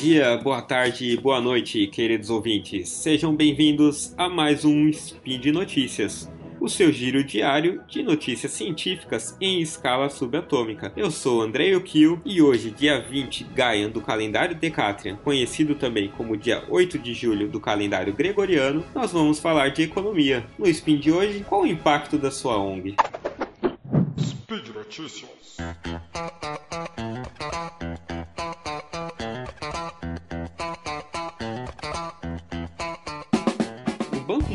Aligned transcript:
dia, 0.00 0.38
boa 0.38 0.62
tarde, 0.62 1.14
boa 1.18 1.42
noite, 1.42 1.86
queridos 1.88 2.30
ouvintes. 2.30 2.88
Sejam 2.88 3.36
bem-vindos 3.36 4.14
a 4.16 4.30
mais 4.30 4.64
um 4.64 4.88
Spin 4.88 5.38
de 5.38 5.52
Notícias, 5.52 6.26
o 6.58 6.70
seu 6.70 6.90
giro 6.90 7.22
diário 7.22 7.82
de 7.86 8.02
notícias 8.02 8.52
científicas 8.52 9.36
em 9.38 9.60
escala 9.60 10.08
subatômica. 10.08 10.90
Eu 10.96 11.10
sou 11.10 11.42
André 11.42 11.66
Yukio 11.66 12.18
e 12.24 12.40
hoje, 12.40 12.70
dia 12.70 12.98
20 12.98 13.44
Gaian 13.54 13.90
do 13.90 14.00
calendário 14.00 14.54
Decatrian, 14.54 15.16
conhecido 15.16 15.74
também 15.74 16.08
como 16.08 16.34
dia 16.34 16.64
8 16.70 16.98
de 16.98 17.12
julho 17.12 17.46
do 17.46 17.60
calendário 17.60 18.14
gregoriano, 18.14 18.82
nós 18.94 19.12
vamos 19.12 19.38
falar 19.38 19.68
de 19.68 19.82
economia. 19.82 20.46
No 20.58 20.66
Spin 20.66 20.96
de 20.96 21.12
hoje, 21.12 21.44
qual 21.46 21.64
o 21.64 21.66
impacto 21.66 22.16
da 22.16 22.30
sua 22.30 22.56
ONG? 22.56 22.96
Speed 24.18 24.68
Notícias. 24.68 25.58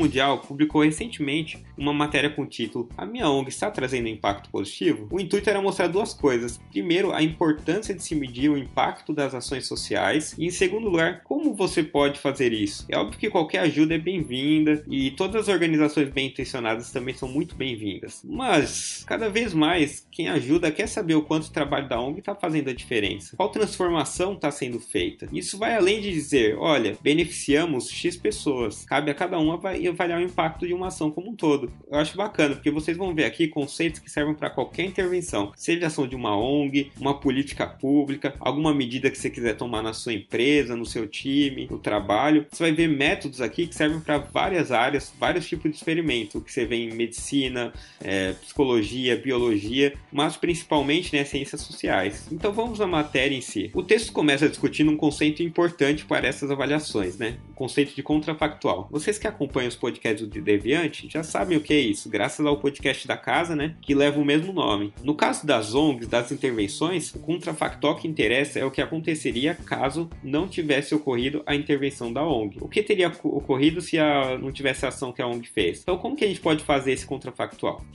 Mundial 0.06 0.38
publicou 0.38 0.84
recentemente 0.84 1.66
uma 1.76 1.92
matéria 1.92 2.30
com 2.30 2.44
o 2.44 2.46
título 2.46 2.88
A 2.96 3.06
minha 3.06 3.28
ONG 3.28 3.50
está 3.50 3.72
trazendo 3.72 4.08
impacto 4.08 4.50
positivo? 4.52 5.08
O 5.12 5.20
intuito 5.20 5.50
era 5.50 5.62
mostrar 5.62 5.88
duas 5.88 6.14
coisas. 6.14 6.60
Primeiro, 6.72 7.12
a 7.12 7.24
importância 7.24 7.94
de 7.94 8.04
se 8.04 8.14
medir 8.14 8.50
o 8.50 8.58
impacto 8.58 9.12
das 9.12 9.34
ações 9.34 9.68
sociais 9.68 10.36
e, 10.38 10.46
em 10.46 10.52
segundo 10.52 10.88
lugar, 10.88 11.24
como 11.24 11.56
você 11.56 11.82
pode 11.84 12.20
fazer 12.20 12.54
isso. 12.54 12.86
É 12.88 12.98
óbvio 12.98 13.20
que 13.20 13.30
qualquer 13.30 13.60
ajuda 13.60 13.96
é 13.96 13.98
bem-vinda 13.98 14.84
e 14.88 15.10
todas 15.12 15.42
as 15.42 15.48
organizações 15.48 16.10
bem 16.10 16.28
intencionadas 16.28 16.92
também 16.92 17.16
são 17.16 17.28
muito 17.28 17.56
bem-vindas. 17.56 18.22
Mas, 18.24 19.04
cada 19.08 19.28
vez 19.28 19.54
mais, 19.54 20.08
quem 20.12 20.30
ajuda 20.30 20.72
quer 20.72 20.88
saber 20.88 21.16
o 21.16 21.24
quanto 21.24 21.48
o 21.48 21.52
trabalho 21.52 21.90
da 21.90 22.00
ONG 22.00 22.20
está 22.20 22.36
fazendo 22.36 22.70
a 22.70 22.74
diferença. 22.74 23.36
Qual 23.36 23.50
transformação 23.50 24.34
está 24.34 24.52
sendo 24.52 24.80
feita. 24.80 25.28
Isso 25.32 25.58
vai 25.58 25.76
além 25.76 26.00
de 26.00 26.12
dizer, 26.12 26.56
olha, 26.58 26.96
beneficiamos 27.02 27.90
X 27.90 28.16
pessoas. 28.16 28.86
Cabe 28.86 29.10
a 29.10 29.16
cada 29.16 29.40
uma 29.40 29.58
avaliar 29.96 30.20
o 30.20 30.24
impacto 30.24 30.68
de 30.68 30.74
uma 30.74 30.88
ação 30.88 31.10
como 31.10 31.32
um 31.32 31.36
todo. 31.36 31.72
Eu 31.90 31.98
acho 31.98 32.16
bacana, 32.16 32.56
porque 32.56 32.70
vocês 32.70 32.96
vão 32.96 33.14
ver 33.14 33.26
aqui 33.26 33.48
conceitos 33.48 34.00
que 34.00 34.10
servem 34.10 34.36
para 34.36 34.50
qualquer 34.50 34.86
intervenção, 34.86 35.52
seja 35.56 35.88
ação 35.88 36.08
de 36.08 36.16
uma 36.16 36.38
ONG, 36.38 36.92
uma 37.00 37.20
política 37.20 37.66
pública, 37.66 38.36
alguma 38.40 38.74
medida 38.74 39.10
que 39.10 39.18
você 39.18 39.30
quiser 39.30 39.56
tomar 39.56 39.82
na 39.82 39.94
sua 39.94 40.14
empresa, 40.14 40.76
no 40.76 40.86
seu 40.86 41.08
time, 41.08 41.68
no 41.70 41.80
trabalho. 41.80 42.46
Você 42.52 42.64
vai 42.64 42.72
ver 42.72 42.88
métodos 42.88 43.42
aqui 43.42 43.68
que 43.68 43.76
servem 43.76 44.00
para 44.00 44.18
várias 44.18 44.72
áreas, 44.72 45.14
vários 45.20 45.48
tipos 45.48 45.72
de 45.72 45.78
experimento, 45.78 46.42
que 46.42 46.52
você 46.52 46.66
vê 46.66 46.76
em 46.76 46.94
medicina, 46.94 47.74
é, 48.02 48.34
psicologia, 48.34 49.16
biologia, 49.16 49.94
mas 50.12 50.38
principalmente 50.38 51.16
né, 51.16 51.24
ciências 51.24 51.62
sociais. 51.62 52.28
Então 52.32 52.52
vamos 52.52 52.82
à 52.82 52.88
matéria 52.88 53.36
em 53.36 53.42
si. 53.42 53.72
O 53.74 53.84
texto 53.84 54.12
começa 54.12 54.50
discutindo 54.50 54.92
um 54.92 54.98
conceito 54.98 55.42
importante 55.42 56.06
para 56.06 56.28
essas 56.28 56.52
avaliações, 56.52 57.18
né? 57.18 57.38
O 57.52 57.54
conceito 57.54 57.96
de 57.96 58.04
contrafactual. 58.04 58.88
Vocês 58.92 59.18
que 59.18 59.28
acompanham 59.28 59.70
os 59.70 59.76
podcasts 59.86 60.28
do 60.28 60.42
Deviante 60.42 61.08
já 61.08 61.22
sabem 61.22 61.60
o 61.60 61.62
que 61.62 61.72
é 61.72 61.80
isso, 61.80 62.10
graças 62.10 62.44
ao 62.44 62.58
podcast 62.58 63.08
da 63.08 63.16
casa, 63.16 63.56
né, 63.56 63.76
que 63.84 63.94
leva 63.94 64.20
o 64.20 64.26
mesmo 64.26 64.52
nome. 64.52 64.92
No 65.04 65.14
caso 65.14 65.46
das 65.46 65.76
ONGs, 65.76 66.08
das 66.08 66.32
intervenções, 66.32 67.14
o 67.14 67.20
contrafactual 67.20 67.96
que 67.96 68.08
interessa 68.08 68.58
é 68.58 68.66
o 68.66 68.72
que 68.72 68.82
aconteceria 68.82 69.54
caso 69.54 70.10
não 70.24 70.48
tivesse 70.48 70.96
ocorrido 70.96 71.44
a 71.46 71.54
intervenção 71.54 72.12
da 72.12 72.28
ONG. 72.28 72.58
O 72.62 72.68
que 72.68 72.82
teria 72.82 73.12
ocorrido 73.24 73.80
se 73.80 74.00
a, 74.00 74.40
não 74.40 74.52
tivesse 74.52 74.86
a 74.86 74.90
ação 74.90 75.14
que 75.14 75.22
a 75.22 75.28
ONG 75.28 75.48
fez? 75.48 75.82
Então, 75.82 76.00
como 76.00 76.16
que 76.16 76.26
a 76.26 76.28
gente 76.28 76.42
pode 76.42 76.64
fazer 76.64 76.92
esse 76.92 77.06
contrafactual? 77.06 77.86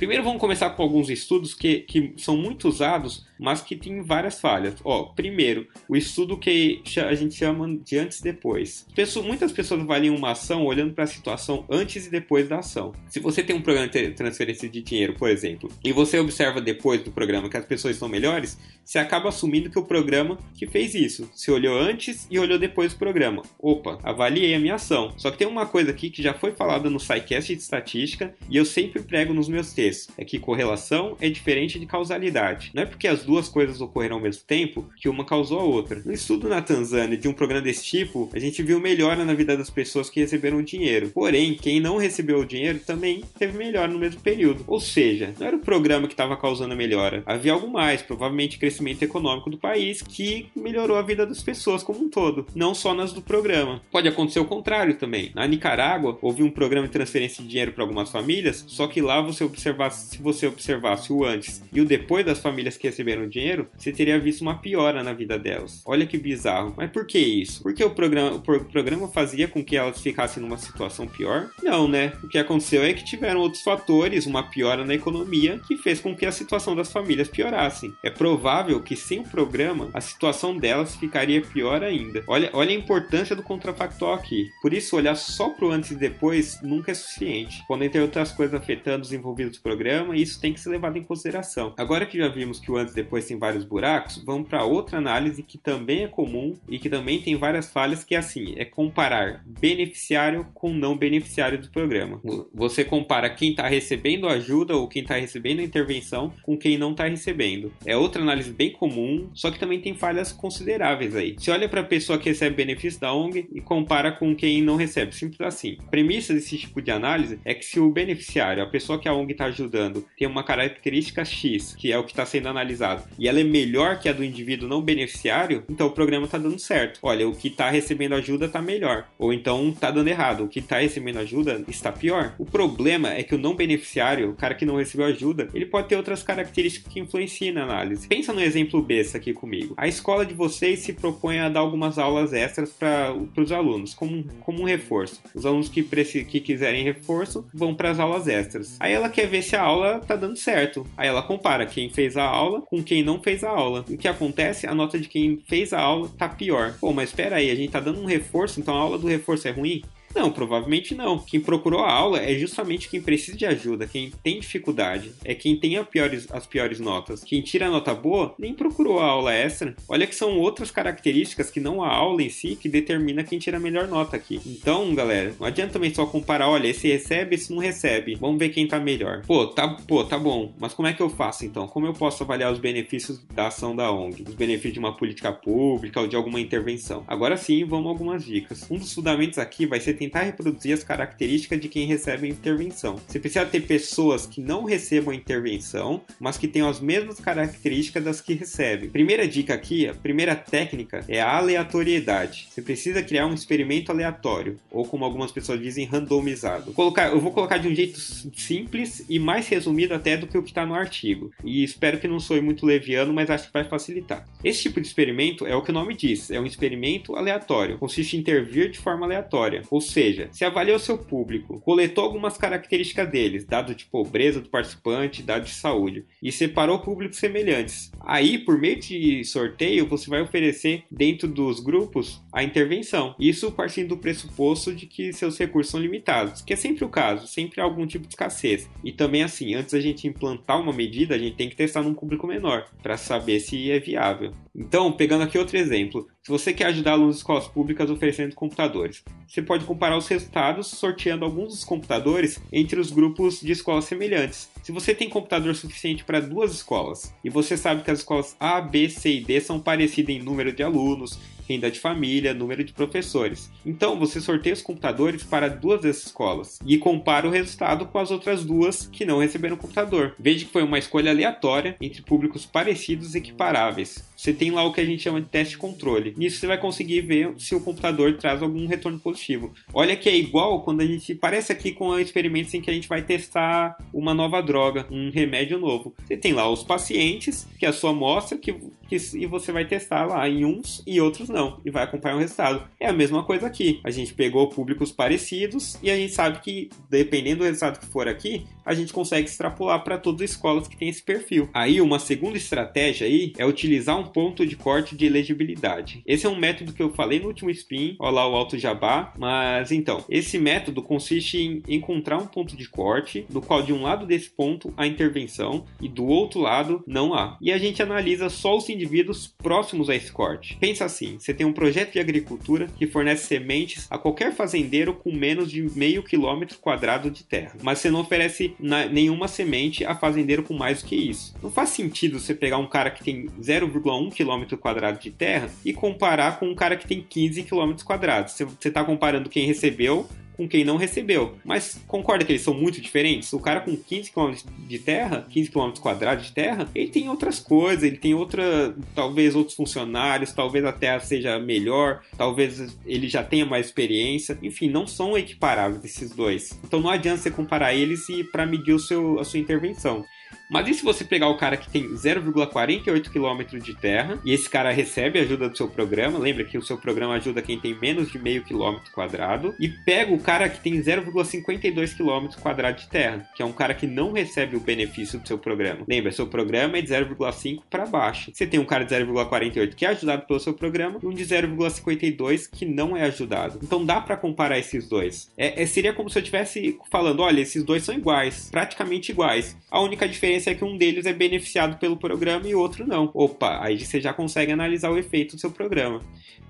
Primeiro 0.00 0.24
vamos 0.24 0.40
começar 0.40 0.70
com 0.70 0.82
alguns 0.82 1.10
estudos 1.10 1.52
que, 1.52 1.80
que 1.80 2.14
são 2.16 2.34
muito 2.34 2.66
usados, 2.66 3.26
mas 3.38 3.60
que 3.60 3.76
têm 3.76 4.00
várias 4.00 4.40
falhas. 4.40 4.76
Ó, 4.82 5.12
primeiro, 5.14 5.68
o 5.86 5.94
estudo 5.94 6.38
que 6.38 6.82
a 7.06 7.14
gente 7.14 7.34
chama 7.34 7.68
de 7.84 7.98
antes 7.98 8.20
e 8.20 8.22
depois. 8.22 8.86
Pessoas, 8.94 9.26
muitas 9.26 9.52
pessoas 9.52 9.82
avaliam 9.82 10.16
uma 10.16 10.30
ação 10.30 10.64
olhando 10.64 10.94
para 10.94 11.04
a 11.04 11.06
situação 11.06 11.66
antes 11.70 12.06
e 12.06 12.10
depois 12.10 12.48
da 12.48 12.60
ação. 12.60 12.94
Se 13.10 13.20
você 13.20 13.42
tem 13.42 13.54
um 13.54 13.60
programa 13.60 13.88
de 13.88 14.12
transferência 14.12 14.70
de 14.70 14.80
dinheiro, 14.80 15.16
por 15.18 15.28
exemplo, 15.28 15.70
e 15.84 15.92
você 15.92 16.18
observa 16.18 16.62
depois 16.62 17.02
do 17.02 17.12
programa 17.12 17.50
que 17.50 17.58
as 17.58 17.66
pessoas 17.66 17.96
estão 17.96 18.08
melhores, 18.08 18.58
você 18.82 18.98
acaba 18.98 19.28
assumindo 19.28 19.68
que 19.68 19.78
o 19.78 19.84
programa 19.84 20.38
que 20.54 20.66
fez 20.66 20.94
isso. 20.94 21.28
Você 21.34 21.50
olhou 21.50 21.78
antes 21.78 22.26
e 22.30 22.38
olhou 22.38 22.58
depois 22.58 22.94
do 22.94 22.98
programa. 22.98 23.42
Opa, 23.58 23.98
avaliei 24.02 24.54
a 24.54 24.58
minha 24.58 24.76
ação. 24.76 25.12
Só 25.18 25.30
que 25.30 25.36
tem 25.36 25.46
uma 25.46 25.66
coisa 25.66 25.90
aqui 25.90 26.08
que 26.08 26.22
já 26.22 26.32
foi 26.32 26.52
falada 26.52 26.88
no 26.88 26.98
SciCast 26.98 27.54
de 27.54 27.60
estatística 27.60 28.34
e 28.48 28.56
eu 28.56 28.64
sempre 28.64 29.02
prego 29.02 29.34
nos 29.34 29.46
meus 29.46 29.74
textos 29.74 29.89
é 30.16 30.24
que 30.24 30.38
correlação 30.38 31.16
é 31.20 31.28
diferente 31.28 31.78
de 31.78 31.86
causalidade. 31.86 32.70
Não 32.74 32.82
é 32.82 32.86
porque 32.86 33.08
as 33.08 33.22
duas 33.22 33.48
coisas 33.48 33.80
ocorreram 33.80 34.16
ao 34.16 34.22
mesmo 34.22 34.42
tempo 34.46 34.86
que 34.96 35.08
uma 35.08 35.24
causou 35.24 35.60
a 35.60 35.64
outra. 35.64 36.02
No 36.04 36.12
estudo 36.12 36.48
na 36.48 36.62
Tanzânia 36.62 37.16
de 37.16 37.28
um 37.28 37.32
programa 37.32 37.62
desse 37.62 37.84
tipo, 37.84 38.30
a 38.32 38.38
gente 38.38 38.62
viu 38.62 38.80
melhora 38.80 39.24
na 39.24 39.34
vida 39.34 39.56
das 39.56 39.70
pessoas 39.70 40.08
que 40.08 40.20
receberam 40.20 40.58
o 40.58 40.62
dinheiro. 40.62 41.10
Porém, 41.10 41.54
quem 41.54 41.80
não 41.80 41.96
recebeu 41.96 42.38
o 42.38 42.46
dinheiro 42.46 42.80
também 42.80 43.22
teve 43.38 43.56
melhora 43.56 43.88
no 43.88 43.98
mesmo 43.98 44.20
período. 44.20 44.64
Ou 44.66 44.80
seja, 44.80 45.34
não 45.38 45.46
era 45.46 45.56
o 45.56 45.60
programa 45.60 46.06
que 46.06 46.14
estava 46.14 46.36
causando 46.36 46.72
a 46.72 46.76
melhora. 46.76 47.22
Havia 47.26 47.52
algo 47.52 47.68
mais, 47.68 48.02
provavelmente 48.02 48.58
crescimento 48.58 49.02
econômico 49.02 49.50
do 49.50 49.58
país, 49.58 50.02
que 50.02 50.46
melhorou 50.54 50.96
a 50.96 51.02
vida 51.02 51.26
das 51.26 51.42
pessoas 51.42 51.82
como 51.82 52.00
um 52.00 52.08
todo, 52.08 52.46
não 52.54 52.74
só 52.74 52.94
nas 52.94 53.12
do 53.12 53.22
programa. 53.22 53.82
Pode 53.90 54.08
acontecer 54.08 54.40
o 54.40 54.44
contrário 54.44 54.94
também. 54.94 55.30
Na 55.34 55.46
Nicarágua, 55.46 56.18
houve 56.22 56.42
um 56.42 56.50
programa 56.50 56.86
de 56.86 56.92
transferência 56.92 57.42
de 57.42 57.48
dinheiro 57.48 57.72
para 57.72 57.82
algumas 57.82 58.10
famílias, 58.10 58.64
só 58.68 58.86
que 58.86 59.00
lá 59.00 59.20
você 59.20 59.44
observava 59.44 59.79
observasse, 59.80 60.10
se 60.10 60.22
você 60.22 60.46
observasse 60.46 61.12
o 61.12 61.24
antes 61.24 61.62
e 61.72 61.80
o 61.80 61.84
depois 61.84 62.24
das 62.26 62.38
famílias 62.38 62.76
que 62.76 62.86
receberam 62.86 63.28
dinheiro, 63.28 63.68
você 63.76 63.92
teria 63.92 64.18
visto 64.18 64.42
uma 64.42 64.58
piora 64.58 65.02
na 65.02 65.12
vida 65.12 65.38
delas. 65.38 65.82
Olha 65.86 66.06
que 66.06 66.18
bizarro. 66.18 66.74
Mas 66.76 66.90
por 66.90 67.06
que 67.06 67.18
isso? 67.18 67.62
Porque 67.62 67.82
o 67.82 67.90
programa, 67.90 68.36
o 68.36 68.40
programa 68.40 69.08
fazia 69.08 69.48
com 69.48 69.64
que 69.64 69.76
elas 69.76 70.00
ficassem 70.00 70.42
numa 70.42 70.58
situação 70.58 71.06
pior? 71.06 71.50
Não, 71.62 71.88
né? 71.88 72.12
O 72.22 72.28
que 72.28 72.38
aconteceu 72.38 72.82
é 72.82 72.92
que 72.92 73.04
tiveram 73.04 73.40
outros 73.40 73.62
fatores, 73.62 74.26
uma 74.26 74.42
piora 74.42 74.84
na 74.84 74.94
economia, 74.94 75.60
que 75.66 75.76
fez 75.76 76.00
com 76.00 76.14
que 76.14 76.26
a 76.26 76.32
situação 76.32 76.76
das 76.76 76.92
famílias 76.92 77.28
piorasse. 77.28 77.92
É 78.02 78.10
provável 78.10 78.80
que 78.82 78.96
sem 78.96 79.20
o 79.20 79.24
programa, 79.24 79.88
a 79.94 80.00
situação 80.00 80.56
delas 80.56 80.96
ficaria 80.96 81.40
pior 81.40 81.82
ainda. 81.82 82.22
Olha, 82.26 82.50
olha 82.52 82.70
a 82.70 82.78
importância 82.78 83.36
do 83.36 83.42
contrafactual 83.42 84.14
aqui. 84.14 84.48
Por 84.60 84.72
isso, 84.72 84.96
olhar 84.96 85.14
só 85.14 85.50
pro 85.50 85.70
antes 85.70 85.92
e 85.92 85.96
depois 85.96 86.60
nunca 86.62 86.90
é 86.90 86.94
suficiente. 86.94 87.64
Podem 87.66 87.88
ter 87.88 88.00
outras 88.00 88.32
coisas 88.32 88.54
afetando 88.54 89.02
os 89.02 89.12
envolvidos 89.12 89.58
programa 89.70 90.16
e 90.16 90.22
isso 90.22 90.40
tem 90.40 90.52
que 90.52 90.60
ser 90.60 90.70
levado 90.70 90.98
em 90.98 91.04
consideração. 91.04 91.72
Agora 91.76 92.04
que 92.04 92.18
já 92.18 92.28
vimos 92.28 92.58
que 92.58 92.72
o 92.72 92.76
antes 92.76 92.92
e 92.92 92.96
depois 92.96 93.26
tem 93.26 93.38
vários 93.38 93.64
buracos, 93.64 94.22
vamos 94.24 94.48
para 94.48 94.64
outra 94.64 94.98
análise 94.98 95.42
que 95.44 95.56
também 95.56 96.02
é 96.02 96.08
comum 96.08 96.56
e 96.68 96.78
que 96.78 96.90
também 96.90 97.20
tem 97.20 97.36
várias 97.36 97.70
falhas, 97.70 98.02
que 98.02 98.14
é 98.14 98.18
assim, 98.18 98.54
é 98.56 98.64
comparar 98.64 99.44
beneficiário 99.46 100.46
com 100.52 100.72
não 100.72 100.96
beneficiário 100.96 101.58
do 101.58 101.70
programa. 101.70 102.20
Você 102.52 102.84
compara 102.84 103.30
quem 103.30 103.50
está 103.50 103.68
recebendo 103.68 104.28
ajuda 104.28 104.76
ou 104.76 104.88
quem 104.88 105.02
está 105.02 105.14
recebendo 105.14 105.62
intervenção 105.62 106.32
com 106.42 106.56
quem 106.56 106.76
não 106.76 106.90
está 106.90 107.06
recebendo. 107.06 107.72
É 107.86 107.96
outra 107.96 108.22
análise 108.22 108.50
bem 108.50 108.72
comum, 108.72 109.30
só 109.34 109.50
que 109.50 109.58
também 109.58 109.80
tem 109.80 109.94
falhas 109.94 110.32
consideráveis 110.32 111.14
aí. 111.14 111.36
Se 111.38 111.50
olha 111.50 111.68
para 111.68 111.82
a 111.82 111.84
pessoa 111.84 112.18
que 112.18 112.28
recebe 112.28 112.56
benefício 112.56 113.00
da 113.00 113.12
ONG 113.12 113.48
e 113.52 113.60
compara 113.60 114.10
com 114.10 114.34
quem 114.34 114.62
não 114.62 114.76
recebe, 114.76 115.14
simples 115.14 115.40
assim. 115.40 115.76
A 115.80 115.90
premissa 115.90 116.34
desse 116.34 116.58
tipo 116.58 116.82
de 116.82 116.90
análise 116.90 117.38
é 117.44 117.54
que 117.54 117.64
se 117.64 117.78
o 117.78 117.90
beneficiário, 117.90 118.62
a 118.62 118.66
pessoa 118.66 118.98
que 118.98 119.08
a 119.08 119.14
ONG 119.14 119.32
está 119.32 119.50
tem 119.68 120.26
uma 120.26 120.42
característica 120.42 121.24
X, 121.24 121.74
que 121.74 121.92
é 121.92 121.98
o 121.98 122.04
que 122.04 122.12
está 122.12 122.24
sendo 122.24 122.48
analisado, 122.48 123.04
e 123.18 123.28
ela 123.28 123.40
é 123.40 123.44
melhor 123.44 123.98
que 123.98 124.08
a 124.08 124.12
do 124.12 124.24
indivíduo 124.24 124.68
não 124.68 124.80
beneficiário, 124.80 125.64
então 125.68 125.86
o 125.86 125.92
programa 125.92 126.26
está 126.26 126.38
dando 126.38 126.58
certo. 126.58 126.98
Olha, 127.02 127.28
o 127.28 127.34
que 127.34 127.48
está 127.48 127.70
recebendo 127.70 128.14
ajuda 128.14 128.46
está 128.46 128.60
melhor. 128.60 129.06
Ou 129.18 129.32
então 129.32 129.68
está 129.70 129.90
dando 129.90 130.08
errado, 130.08 130.44
o 130.44 130.48
que 130.48 130.58
está 130.58 130.78
recebendo 130.78 131.18
ajuda 131.18 131.64
está 131.68 131.90
pior. 131.92 132.34
O 132.38 132.44
problema 132.44 133.12
é 133.12 133.22
que 133.22 133.34
o 133.34 133.38
não 133.38 133.54
beneficiário, 133.54 134.30
o 134.30 134.34
cara 134.34 134.54
que 134.54 134.66
não 134.66 134.76
recebeu 134.76 135.06
ajuda, 135.06 135.48
ele 135.54 135.66
pode 135.66 135.88
ter 135.88 135.96
outras 135.96 136.22
características 136.22 136.92
que 136.92 137.00
influenciam 137.00 137.54
na 137.54 137.64
análise. 137.64 138.08
Pensa 138.08 138.32
no 138.32 138.40
exemplo 138.40 138.82
besta 138.82 139.18
aqui 139.18 139.32
comigo. 139.32 139.74
A 139.76 139.88
escola 139.88 140.24
de 140.24 140.34
vocês 140.34 140.80
se 140.80 140.92
propõe 140.92 141.38
a 141.38 141.48
dar 141.48 141.60
algumas 141.60 141.98
aulas 141.98 142.32
extras 142.32 142.70
para 142.70 143.14
os 143.36 143.52
alunos, 143.52 143.94
como, 143.94 144.24
como 144.40 144.62
um 144.62 144.64
reforço. 144.64 145.20
Os 145.34 145.46
alunos 145.46 145.68
que, 145.68 145.82
que 145.82 146.40
quiserem 146.40 146.84
reforço 146.84 147.46
vão 147.52 147.74
para 147.74 147.90
as 147.90 147.98
aulas 147.98 148.26
extras. 148.26 148.76
Aí 148.80 148.92
ela 148.92 149.08
quer 149.08 149.26
ver 149.26 149.39
ver 149.40 149.42
se 149.42 149.56
a 149.56 149.62
aula 149.62 150.00
tá 150.00 150.14
dando 150.14 150.36
certo. 150.36 150.86
Aí 150.96 151.08
ela 151.08 151.22
compara 151.22 151.66
quem 151.66 151.88
fez 151.88 152.16
a 152.16 152.24
aula 152.24 152.60
com 152.62 152.82
quem 152.82 153.02
não 153.02 153.20
fez 153.22 153.42
a 153.42 153.50
aula. 153.50 153.84
O 153.88 153.96
que 153.96 154.06
acontece? 154.06 154.66
A 154.66 154.74
nota 154.74 154.98
de 154.98 155.08
quem 155.08 155.42
fez 155.48 155.72
a 155.72 155.80
aula 155.80 156.08
tá 156.16 156.28
pior. 156.28 156.74
Pô, 156.80 156.92
mas 156.92 157.08
espera 157.08 157.36
aí, 157.36 157.50
a 157.50 157.54
gente 157.54 157.72
tá 157.72 157.80
dando 157.80 158.00
um 158.00 158.06
reforço, 158.06 158.60
então 158.60 158.74
a 158.76 158.78
aula 158.78 158.98
do 158.98 159.06
reforço 159.06 159.48
é 159.48 159.50
ruim? 159.50 159.82
Não, 160.14 160.30
provavelmente 160.30 160.94
não. 160.94 161.18
Quem 161.18 161.40
procurou 161.40 161.80
a 161.80 161.92
aula 161.92 162.20
é 162.20 162.36
justamente 162.38 162.88
quem 162.88 163.00
precisa 163.00 163.36
de 163.36 163.46
ajuda, 163.46 163.86
quem 163.86 164.12
tem 164.22 164.40
dificuldade, 164.40 165.12
é 165.24 165.34
quem 165.34 165.56
tem 165.56 165.82
piores, 165.84 166.26
as 166.30 166.46
piores 166.46 166.80
notas. 166.80 167.22
Quem 167.22 167.40
tira 167.42 167.66
a 167.66 167.70
nota 167.70 167.94
boa 167.94 168.34
nem 168.38 168.52
procurou 168.52 168.98
a 169.00 169.06
aula 169.06 169.32
extra. 169.32 169.74
Olha 169.88 170.06
que 170.06 170.14
são 170.14 170.38
outras 170.38 170.70
características 170.70 171.50
que 171.50 171.60
não 171.60 171.82
a 171.82 171.88
aula 171.88 172.22
em 172.22 172.28
si 172.28 172.56
que 172.56 172.68
determina 172.68 173.24
quem 173.24 173.38
tira 173.38 173.56
a 173.56 173.60
melhor 173.60 173.86
nota 173.86 174.16
aqui. 174.16 174.40
Então, 174.44 174.94
galera, 174.94 175.34
não 175.38 175.46
adianta 175.46 175.74
também 175.74 175.94
só 175.94 176.04
comparar, 176.06 176.48
olha, 176.48 176.68
esse 176.68 176.88
recebe, 176.88 177.36
esse 177.36 177.52
não 177.52 177.58
recebe. 177.58 178.16
Vamos 178.16 178.38
ver 178.38 178.48
quem 178.50 178.66
tá 178.66 178.80
melhor. 178.80 179.22
Pô, 179.26 179.46
tá, 179.46 179.68
pô, 179.68 180.04
tá 180.04 180.18
bom. 180.18 180.52
Mas 180.58 180.74
como 180.74 180.88
é 180.88 180.92
que 180.92 181.00
eu 181.00 181.08
faço 181.08 181.44
então? 181.44 181.68
Como 181.68 181.86
eu 181.86 181.92
posso 181.92 182.22
avaliar 182.22 182.52
os 182.52 182.58
benefícios 182.58 183.22
da 183.34 183.46
ação 183.46 183.74
da 183.76 183.90
ONG? 183.92 184.24
Os 184.26 184.34
benefícios 184.34 184.74
de 184.74 184.78
uma 184.78 184.96
política 184.96 185.32
pública 185.32 186.00
ou 186.00 186.08
de 186.08 186.16
alguma 186.16 186.40
intervenção? 186.40 187.04
Agora 187.06 187.36
sim, 187.36 187.64
vamos 187.64 187.88
algumas 187.88 188.24
dicas. 188.24 188.66
Um 188.70 188.78
dos 188.78 188.92
fundamentos 188.92 189.38
aqui 189.38 189.66
vai 189.66 189.80
ser 189.80 189.94
tentar 190.00 190.22
reproduzir 190.22 190.72
as 190.72 190.82
características 190.82 191.60
de 191.60 191.68
quem 191.68 191.86
recebe 191.86 192.26
a 192.26 192.30
intervenção. 192.30 192.98
Você 193.06 193.20
precisa 193.20 193.44
ter 193.44 193.60
pessoas 193.60 194.24
que 194.24 194.40
não 194.40 194.64
recebam 194.64 195.12
a 195.12 195.14
intervenção, 195.14 196.00
mas 196.18 196.38
que 196.38 196.48
tenham 196.48 196.70
as 196.70 196.80
mesmas 196.80 197.20
características 197.20 198.02
das 198.02 198.20
que 198.22 198.32
recebem. 198.32 198.88
Primeira 198.88 199.28
dica 199.28 199.52
aqui, 199.52 199.86
a 199.86 199.92
primeira 199.92 200.34
técnica 200.34 201.04
é 201.06 201.20
a 201.20 201.36
aleatoriedade. 201.36 202.48
Você 202.50 202.62
precisa 202.62 203.02
criar 203.02 203.26
um 203.26 203.34
experimento 203.34 203.92
aleatório, 203.92 204.58
ou 204.70 204.86
como 204.86 205.04
algumas 205.04 205.30
pessoas 205.30 205.60
dizem, 205.60 205.84
randomizado. 205.84 206.72
Colocar, 206.72 207.10
eu 207.10 207.20
vou 207.20 207.30
colocar 207.30 207.58
de 207.58 207.68
um 207.68 207.74
jeito 207.74 208.00
simples 208.00 209.04
e 209.06 209.18
mais 209.18 209.48
resumido 209.48 209.92
até 209.92 210.16
do 210.16 210.26
que 210.26 210.38
o 210.38 210.42
que 210.42 210.50
está 210.50 210.64
no 210.64 210.74
artigo. 210.74 211.30
E 211.44 211.62
espero 211.62 211.98
que 211.98 212.08
não 212.08 212.18
soe 212.18 212.40
muito 212.40 212.64
leviano, 212.64 213.12
mas 213.12 213.28
acho 213.28 213.48
que 213.48 213.52
vai 213.52 213.64
facilitar. 213.64 214.26
Esse 214.42 214.62
tipo 214.62 214.80
de 214.80 214.86
experimento 214.86 215.46
é 215.46 215.54
o 215.54 215.60
que 215.60 215.70
o 215.70 215.74
nome 215.74 215.94
diz, 215.94 216.30
é 216.30 216.40
um 216.40 216.46
experimento 216.46 217.16
aleatório. 217.16 217.76
Consiste 217.76 218.16
em 218.16 218.20
intervir 218.20 218.70
de 218.70 218.78
forma 218.78 219.04
aleatória, 219.04 219.62
ou 219.70 219.80
seja, 219.90 220.28
se 220.32 220.44
avalia 220.44 220.76
o 220.76 220.78
seu 220.78 220.96
público, 220.96 221.60
coletou 221.60 222.04
algumas 222.04 222.38
características 222.38 223.10
deles, 223.10 223.44
dados 223.44 223.76
de 223.76 223.86
pobreza 223.86 224.40
do 224.40 224.48
participante, 224.48 225.22
dados 225.22 225.50
de 225.50 225.54
saúde, 225.56 226.04
e 226.22 226.30
separou 226.30 226.78
públicos 226.78 227.18
semelhantes. 227.18 227.90
Aí, 228.00 228.38
por 228.38 228.58
meio 228.58 228.78
de 228.78 229.24
sorteio, 229.24 229.86
você 229.86 230.08
vai 230.08 230.22
oferecer 230.22 230.84
dentro 230.90 231.28
dos 231.28 231.60
grupos 231.60 232.22
a 232.32 232.42
intervenção. 232.42 233.14
Isso 233.18 233.52
partindo 233.52 233.88
do 233.88 233.98
pressuposto 233.98 234.74
de 234.74 234.86
que 234.86 235.12
seus 235.12 235.38
recursos 235.38 235.70
são 235.70 235.80
limitados, 235.80 236.42
que 236.42 236.52
é 236.52 236.56
sempre 236.56 236.84
o 236.84 236.88
caso, 236.88 237.26
sempre 237.26 237.60
há 237.60 237.64
algum 237.64 237.86
tipo 237.86 238.06
de 238.06 238.12
escassez. 238.12 238.68
E 238.84 238.92
também 238.92 239.22
assim, 239.22 239.54
antes 239.54 239.72
da 239.72 239.80
gente 239.80 240.06
implantar 240.06 240.60
uma 240.60 240.72
medida, 240.72 241.14
a 241.14 241.18
gente 241.18 241.36
tem 241.36 241.48
que 241.48 241.56
testar 241.56 241.82
num 241.82 241.94
público 241.94 242.26
menor 242.26 242.66
para 242.82 242.96
saber 242.96 243.40
se 243.40 243.70
é 243.70 243.78
viável. 243.78 244.32
Então, 244.54 244.92
pegando 244.92 245.24
aqui 245.24 245.38
outro 245.38 245.56
exemplo, 245.56 246.06
se 246.22 246.30
você 246.30 246.52
quer 246.52 246.66
ajudar 246.66 246.92
alunos 246.92 247.16
de 247.16 247.20
escolas 247.20 247.48
públicas 247.48 247.88
oferecendo 247.88 248.34
computadores, 248.34 249.02
você 249.26 249.40
pode 249.40 249.64
comparar 249.64 249.96
os 249.96 250.06
resultados 250.06 250.66
sorteando 250.66 251.24
alguns 251.24 251.48
dos 251.48 251.64
computadores 251.64 252.38
entre 252.52 252.78
os 252.78 252.90
grupos 252.90 253.40
de 253.40 253.52
escolas 253.52 253.86
semelhantes. 253.86 254.49
Se 254.62 254.72
você 254.72 254.94
tem 254.94 255.08
computador 255.08 255.54
suficiente 255.54 256.04
para 256.04 256.20
duas 256.20 256.52
escolas 256.52 257.14
e 257.24 257.30
você 257.30 257.56
sabe 257.56 257.82
que 257.82 257.90
as 257.90 258.00
escolas 258.00 258.36
A, 258.38 258.60
B, 258.60 258.88
C 258.88 259.16
e 259.16 259.20
D 259.20 259.40
são 259.40 259.58
parecidas 259.58 260.14
em 260.14 260.22
número 260.22 260.52
de 260.52 260.62
alunos, 260.62 261.18
renda 261.50 261.70
de 261.70 261.80
família, 261.80 262.32
número 262.32 262.62
de 262.62 262.72
professores. 262.72 263.50
Então 263.66 263.98
você 263.98 264.20
sorteia 264.20 264.54
os 264.54 264.62
computadores 264.62 265.24
para 265.24 265.48
duas 265.48 265.80
dessas 265.80 266.06
escolas 266.06 266.58
e 266.64 266.78
compara 266.78 267.26
o 267.26 267.30
resultado 267.30 267.86
com 267.86 267.98
as 267.98 268.12
outras 268.12 268.44
duas 268.44 268.86
que 268.86 269.04
não 269.04 269.18
receberam 269.18 269.56
computador. 269.56 270.14
Veja 270.18 270.44
que 270.44 270.52
foi 270.52 270.62
uma 270.62 270.78
escolha 270.78 271.10
aleatória 271.10 271.76
entre 271.80 272.02
públicos 272.02 272.46
parecidos 272.46 273.14
e 273.14 273.18
equiparáveis. 273.18 274.08
Você 274.16 274.32
tem 274.32 274.50
lá 274.50 274.62
o 274.62 274.72
que 274.72 274.80
a 274.80 274.84
gente 274.84 275.02
chama 275.02 275.20
de 275.20 275.28
teste 275.28 275.58
controle. 275.58 276.14
Nisso 276.16 276.38
você 276.38 276.46
vai 276.46 276.58
conseguir 276.58 277.00
ver 277.00 277.34
se 277.38 277.54
o 277.54 277.60
computador 277.60 278.16
traz 278.16 278.42
algum 278.42 278.66
retorno 278.66 279.00
positivo. 279.00 279.52
Olha 279.72 279.96
que 279.96 280.08
é 280.08 280.16
igual 280.16 280.62
quando 280.62 280.82
a 280.82 280.86
gente 280.86 281.14
parece 281.14 281.50
aqui 281.50 281.72
com 281.72 281.98
experimentos 281.98 282.54
em 282.54 282.60
que 282.60 282.70
a 282.70 282.74
gente 282.74 282.88
vai 282.88 283.02
testar 283.02 283.76
uma 283.92 284.14
nova 284.14 284.40
droga, 284.50 284.84
um 284.90 285.10
remédio 285.10 285.58
novo. 285.60 285.94
Você 286.04 286.16
tem 286.16 286.32
lá 286.32 286.50
os 286.50 286.64
pacientes, 286.64 287.46
que 287.56 287.64
é 287.64 287.68
a 287.68 287.72
sua 287.72 287.90
amostra, 287.90 288.36
que, 288.36 288.52
que, 288.88 288.96
e 289.14 289.26
você 289.26 289.52
vai 289.52 289.64
testar 289.64 290.06
lá 290.06 290.28
em 290.28 290.44
uns 290.44 290.82
e 290.84 291.00
outros 291.00 291.28
não, 291.28 291.60
e 291.64 291.70
vai 291.70 291.84
acompanhar 291.84 292.16
o 292.16 292.18
resultado. 292.18 292.64
É 292.80 292.88
a 292.88 292.92
mesma 292.92 293.22
coisa 293.22 293.46
aqui. 293.46 293.80
A 293.84 293.90
gente 293.90 294.12
pegou 294.12 294.48
públicos 294.48 294.90
parecidos 294.90 295.78
e 295.80 295.88
a 295.88 295.96
gente 295.96 296.12
sabe 296.12 296.40
que, 296.40 296.68
dependendo 296.88 297.38
do 297.38 297.44
resultado 297.44 297.78
que 297.78 297.86
for 297.86 298.08
aqui, 298.08 298.44
a 298.64 298.74
gente 298.74 298.92
consegue 298.92 299.28
extrapolar 299.28 299.84
para 299.84 299.98
todas 299.98 300.22
as 300.22 300.30
escolas 300.30 300.66
que 300.66 300.76
têm 300.76 300.88
esse 300.88 301.02
perfil. 301.02 301.48
Aí, 301.54 301.80
uma 301.80 301.98
segunda 301.98 302.36
estratégia 302.36 303.06
aí 303.06 303.32
é 303.38 303.46
utilizar 303.46 303.98
um 303.98 304.06
ponto 304.06 304.44
de 304.44 304.56
corte 304.56 304.96
de 304.96 305.06
elegibilidade. 305.06 306.02
Esse 306.06 306.26
é 306.26 306.28
um 306.28 306.38
método 306.38 306.72
que 306.72 306.82
eu 306.82 306.90
falei 306.90 307.20
no 307.20 307.28
último 307.28 307.50
spin, 307.50 307.96
olha 307.98 308.10
lá 308.12 308.28
o 308.28 308.34
alto 308.34 308.58
jabá, 308.58 309.12
mas 309.18 309.70
então, 309.70 310.04
esse 310.08 310.38
método 310.38 310.82
consiste 310.82 311.38
em 311.38 311.62
encontrar 311.68 312.18
um 312.18 312.26
ponto 312.26 312.56
de 312.56 312.68
corte, 312.68 313.26
do 313.28 313.40
qual 313.40 313.62
de 313.62 313.72
um 313.72 313.82
lado 313.82 314.06
desse 314.06 314.30
ponto 314.40 314.72
há 314.74 314.86
intervenção 314.86 315.66
e 315.82 315.86
do 315.86 316.06
outro 316.06 316.40
lado 316.40 316.82
não 316.86 317.12
há. 317.12 317.36
E 317.42 317.52
a 317.52 317.58
gente 317.58 317.82
analisa 317.82 318.30
só 318.30 318.56
os 318.56 318.70
indivíduos 318.70 319.26
próximos 319.36 319.90
a 319.90 319.94
esse 319.94 320.10
corte. 320.10 320.56
Pensa 320.58 320.86
assim, 320.86 321.18
você 321.18 321.34
tem 321.34 321.46
um 321.46 321.52
projeto 321.52 321.92
de 321.92 322.00
agricultura 322.00 322.66
que 322.78 322.86
fornece 322.86 323.26
sementes 323.26 323.86
a 323.90 323.98
qualquer 323.98 324.32
fazendeiro 324.32 324.94
com 324.94 325.12
menos 325.12 325.50
de 325.50 325.60
meio 325.76 326.02
quilômetro 326.02 326.56
quadrado 326.56 327.10
de 327.10 327.22
terra, 327.22 327.54
mas 327.62 327.80
você 327.80 327.90
não 327.90 328.00
oferece 328.00 328.54
nenhuma 328.58 329.28
semente 329.28 329.84
a 329.84 329.94
fazendeiro 329.94 330.42
com 330.42 330.54
mais 330.54 330.82
do 330.82 330.88
que 330.88 330.96
isso. 330.96 331.34
Não 331.42 331.50
faz 331.50 331.68
sentido 331.68 332.18
você 332.18 332.34
pegar 332.34 332.56
um 332.56 332.66
cara 332.66 332.90
que 332.90 333.04
tem 333.04 333.26
0,1 333.42 334.10
km 334.10 334.56
quadrado 334.56 334.98
de 334.98 335.10
terra 335.10 335.50
e 335.62 335.74
comparar 335.74 336.38
com 336.38 336.46
um 336.46 336.54
cara 336.54 336.78
que 336.78 336.88
tem 336.88 337.04
15 337.06 337.42
km 337.42 337.74
quadrados. 337.84 338.32
Você 338.32 338.68
está 338.68 338.82
comparando 338.82 339.28
quem 339.28 339.44
recebeu 339.44 340.08
com 340.40 340.48
quem 340.48 340.64
não 340.64 340.78
recebeu. 340.78 341.36
Mas 341.44 341.78
concorda 341.86 342.24
que 342.24 342.32
eles 342.32 342.40
são 342.40 342.54
muito 342.54 342.80
diferentes? 342.80 343.30
O 343.34 343.38
cara 343.38 343.60
com 343.60 343.76
15 343.76 344.10
km 344.10 344.32
de 344.66 344.78
terra, 344.78 345.26
15 345.28 345.50
km 345.50 345.72
quadrados 345.78 346.28
de 346.28 346.32
terra, 346.32 346.66
ele 346.74 346.88
tem 346.88 347.10
outras 347.10 347.38
coisas, 347.38 347.84
ele 347.84 347.98
tem 347.98 348.14
outra, 348.14 348.74
talvez 348.94 349.36
outros 349.36 349.54
funcionários, 349.54 350.32
talvez 350.32 350.64
a 350.64 350.72
terra 350.72 351.00
seja 351.00 351.38
melhor, 351.38 352.00
talvez 352.16 352.74
ele 352.86 353.06
já 353.06 353.22
tenha 353.22 353.44
mais 353.44 353.66
experiência. 353.66 354.38
Enfim, 354.42 354.70
não 354.70 354.86
são 354.86 355.18
equiparáveis 355.18 355.84
esses 355.84 356.10
dois. 356.12 356.58
Então 356.64 356.80
não 356.80 356.88
adianta 356.88 357.18
você 357.18 357.30
comparar 357.30 357.74
eles 357.74 358.08
e 358.08 358.24
para 358.24 358.46
medir 358.46 358.72
o 358.72 358.78
seu, 358.78 359.20
a 359.20 359.24
sua 359.24 359.38
intervenção. 359.38 360.06
Mas 360.50 360.66
e 360.68 360.74
se 360.74 360.84
você 360.84 361.04
pegar 361.04 361.28
o 361.28 361.36
cara 361.36 361.56
que 361.56 361.70
tem 361.70 361.88
0,48 361.94 363.08
km 363.08 363.58
de 363.58 363.74
terra 363.74 364.18
e 364.24 364.32
esse 364.32 364.50
cara 364.50 364.72
recebe 364.72 365.20
ajuda 365.20 365.48
do 365.48 365.56
seu 365.56 365.68
programa, 365.68 366.18
lembra 366.18 366.44
que 366.44 366.58
o 366.58 366.62
seu 366.62 366.76
programa 366.76 367.14
ajuda 367.14 367.40
quem 367.40 367.58
tem 367.58 367.78
menos 367.78 368.10
de 368.10 368.18
meio 368.18 368.42
quilômetro 368.42 368.90
quadrado, 368.92 369.54
e 369.60 369.68
pega 369.68 370.12
o 370.12 370.18
cara 370.18 370.48
que 370.48 370.60
tem 370.60 370.80
0,52 370.80 371.96
km 371.96 372.40
quadrado 372.40 372.78
de 372.78 372.88
terra, 372.88 373.28
que 373.34 373.42
é 373.42 373.46
um 373.46 373.52
cara 373.52 373.74
que 373.74 373.86
não 373.86 374.12
recebe 374.12 374.56
o 374.56 374.60
benefício 374.60 375.20
do 375.20 375.28
seu 375.28 375.38
programa. 375.38 375.84
Lembra, 375.88 376.10
seu 376.10 376.26
programa 376.26 376.78
é 376.78 376.82
de 376.82 376.88
0,5 376.88 377.62
para 377.70 377.86
baixo. 377.86 378.32
Você 378.34 378.46
tem 378.46 378.58
um 378.58 378.64
cara 378.64 378.84
de 378.84 378.94
0,48 378.94 379.74
que 379.74 379.86
é 379.86 379.90
ajudado 379.90 380.26
pelo 380.26 380.40
seu 380.40 380.52
programa 380.52 380.98
e 381.02 381.06
um 381.06 381.14
de 381.14 381.24
0,52 381.24 382.48
que 382.50 382.66
não 382.66 382.96
é 382.96 383.02
ajudado. 383.04 383.60
Então 383.62 383.84
dá 383.84 384.00
para 384.00 384.16
comparar 384.16 384.58
esses 384.58 384.88
dois. 384.88 385.30
É, 385.36 385.62
é, 385.62 385.66
seria 385.66 385.92
como 385.92 386.10
se 386.10 386.18
eu 386.18 386.22
estivesse 386.22 386.78
falando, 386.90 387.20
olha, 387.20 387.40
esses 387.40 387.62
dois 387.62 387.84
são 387.84 387.94
iguais, 387.94 388.48
praticamente 388.50 389.12
iguais. 389.12 389.56
A 389.70 389.80
única 389.80 390.08
diferença 390.08 390.39
é 390.48 390.54
que 390.54 390.64
um 390.64 390.76
deles 390.76 391.04
é 391.04 391.12
beneficiado 391.12 391.78
pelo 391.78 391.96
programa 391.96 392.48
e 392.48 392.54
o 392.54 392.58
outro 392.58 392.86
não. 392.86 393.10
Opa, 393.12 393.58
aí 393.62 393.78
você 393.78 394.00
já 394.00 394.12
consegue 394.12 394.52
analisar 394.52 394.90
o 394.90 394.96
efeito 394.96 395.36
do 395.36 395.40
seu 395.40 395.50
programa. 395.50 396.00